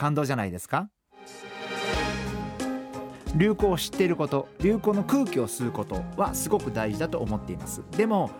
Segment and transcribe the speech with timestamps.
[0.00, 0.88] 感動じゃないですか？
[3.36, 7.82] 流行を知っていること流行の空気を吸うことはすごく大事だと思っています。
[7.98, 8.30] でも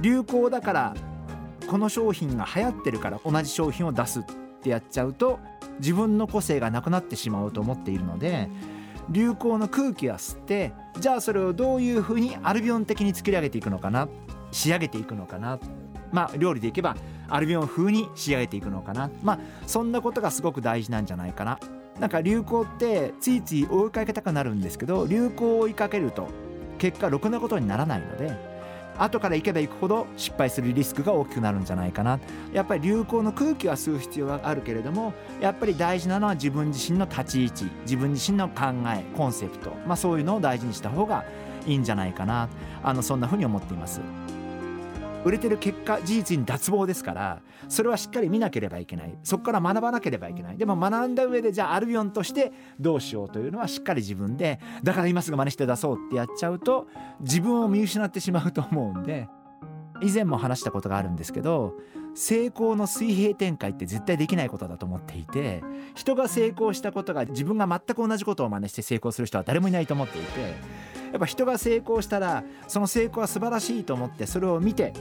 [0.00, 0.94] 流行だから
[1.66, 4.22] この商品が流行ってるから同じ商品を出すっ
[4.62, 5.40] てやっちゃうと
[5.80, 8.48] 自分の個性がなくなってしまうと思っているので
[9.10, 14.08] 流行の空気は吸ってじゃあそれをどういうふうにアルビオン的に作り上げていくのかな
[14.52, 15.58] 仕上げていくのかな
[16.12, 16.96] まあ料理でいけば
[17.28, 19.10] アルビオン風に仕上げていくのかな。
[19.22, 21.58] まあそんなことがすごく大事なんじゃないかな。
[21.98, 26.28] なんか流行ってついつい追いかけたくなるんですけど流行を追いかけると
[26.78, 28.52] 結果ろくなことにならないので
[28.98, 32.18] 後から行けば行くほど失敗するリスクが大きくなるんじゃないかな。
[32.52, 41.24] やっぱり流行の空気は吸う必要があるけれどもやっぱり大事なのは自分自身の立ち位置自分自身の考えコンセプト、まあ、そういうのを大事にした方が
[41.66, 42.48] いいんじゃないかな。
[42.82, 44.00] あのそんなふうに思っています。
[45.24, 49.16] 売れてる結果事実に脱帽ですからそれはしっかり見なければいけない。
[49.22, 50.56] そこから学ばなければいけない。
[50.56, 56.88] でも学んだ上でじゃあアルビオンとしてどうしようというのはしっかり自分でだから今すぐ真似して出そうってやっちゃうと
[57.20, 59.28] 自分を見失ってしまうと思うんで
[60.02, 61.74] 以前も話したことがあるんですけど
[62.14, 65.62] 成功の水平展開って絶対できないことだと思っていて
[65.94, 70.54] 人が成功したことが自分が全く同じことを真似して成功する人は誰もいないと思っていて
[71.12, 74.92] やっぱ人が成功したらその成功は素晴らしいと思ってそれを見て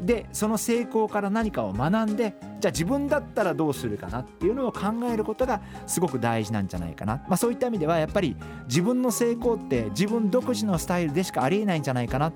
[0.00, 8.36] でその成功から何かを学んでじゃあ自分だったらどうするかなっていうのを考えることがすごく大事なんじゃないかな、まあ、そういった意味ではやっぱり
[8.68, 12.32] 自分の成功って自分独自のスタイルでしかありえないんじゃないかな。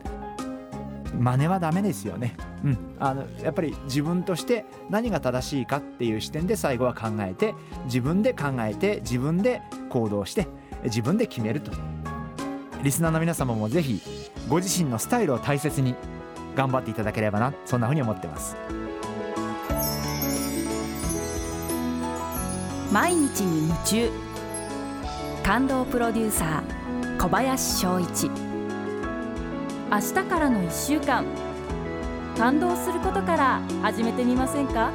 [1.18, 2.34] 真似はダメですよね、
[2.64, 7.54] うん、あのやっぱり自分として何が正しいかっていう視点で最後は考えて
[7.84, 9.60] 自分で考えて自分で
[9.90, 10.48] 行動して
[10.84, 11.70] 自分で決めると。
[12.82, 14.00] リスナーの皆様もぜひ
[14.48, 15.94] ご自身のスタイルを大切に
[16.56, 18.56] 頑張っていただければなそんなふうに思ってます。
[22.92, 24.10] 毎日に夢中。
[25.42, 28.28] 感動プロデューサー小林翔一。
[28.28, 31.24] 明日からの1週間。
[32.36, 34.90] 感動することから始めてみませんか？